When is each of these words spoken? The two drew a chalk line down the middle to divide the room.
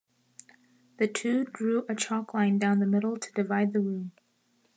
The 0.97 1.07
two 1.07 1.43
drew 1.45 1.85
a 1.87 1.93
chalk 1.93 2.33
line 2.33 2.57
down 2.57 2.79
the 2.79 2.87
middle 2.87 3.17
to 3.17 3.31
divide 3.33 3.71
the 3.71 3.81
room. 3.81 4.13